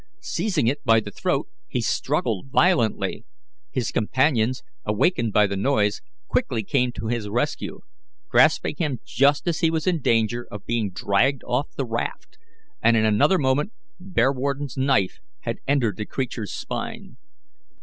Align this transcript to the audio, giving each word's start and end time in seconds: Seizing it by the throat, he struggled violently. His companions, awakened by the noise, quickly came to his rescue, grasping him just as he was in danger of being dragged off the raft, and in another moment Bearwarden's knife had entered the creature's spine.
Seizing 0.19 0.65
it 0.65 0.83
by 0.83 0.99
the 0.99 1.11
throat, 1.11 1.47
he 1.67 1.79
struggled 1.79 2.47
violently. 2.49 3.23
His 3.69 3.91
companions, 3.91 4.63
awakened 4.83 5.31
by 5.31 5.45
the 5.45 5.55
noise, 5.55 6.01
quickly 6.27 6.63
came 6.63 6.91
to 6.93 7.05
his 7.05 7.29
rescue, 7.29 7.81
grasping 8.27 8.77
him 8.77 8.99
just 9.05 9.47
as 9.47 9.59
he 9.59 9.69
was 9.69 9.85
in 9.85 10.01
danger 10.01 10.47
of 10.49 10.65
being 10.65 10.89
dragged 10.89 11.43
off 11.45 11.75
the 11.75 11.85
raft, 11.85 12.39
and 12.81 12.97
in 12.97 13.05
another 13.05 13.37
moment 13.37 13.73
Bearwarden's 13.99 14.75
knife 14.75 15.19
had 15.41 15.59
entered 15.67 15.97
the 15.97 16.07
creature's 16.07 16.51
spine. 16.51 17.17